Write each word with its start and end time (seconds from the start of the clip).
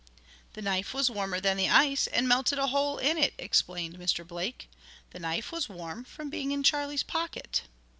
"The 0.53 0.63
knife 0.63 0.95
was 0.95 1.11
warmer 1.11 1.39
than 1.39 1.57
the 1.57 1.69
ice, 1.69 2.07
and 2.07 2.27
melted 2.27 2.57
a 2.57 2.65
hole 2.65 2.97
in 2.97 3.19
it," 3.19 3.35
explained 3.37 3.99
Mr. 3.99 4.25
Blake. 4.27 4.67
"The 5.11 5.19
knife 5.19 5.51
was 5.51 5.69
warm 5.69 6.05
from 6.05 6.27
being 6.31 6.49
in 6.51 6.63
Charlie's 6.63 7.03
pocket. 7.03 7.61